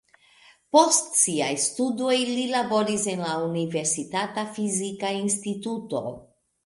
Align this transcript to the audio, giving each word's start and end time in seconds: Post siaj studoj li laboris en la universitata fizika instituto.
Post 0.75 1.11
siaj 1.23 1.49
studoj 1.65 2.15
li 2.29 2.45
laboris 2.53 3.05
en 3.13 3.21
la 3.27 3.35
universitata 3.49 4.47
fizika 4.59 5.13
instituto. 5.19 6.03